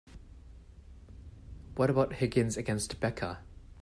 [1.75, 3.41] What about Higgins against Becca?